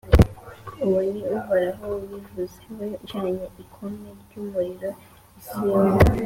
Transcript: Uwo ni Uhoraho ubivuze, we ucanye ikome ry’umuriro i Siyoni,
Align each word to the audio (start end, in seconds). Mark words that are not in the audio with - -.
Uwo 0.85 0.99
ni 1.11 1.21
Uhoraho 1.37 1.85
ubivuze, 2.03 2.59
we 2.77 2.87
ucanye 3.03 3.45
ikome 3.63 4.09
ry’umuriro 4.21 4.89
i 5.39 5.41
Siyoni, 5.47 5.97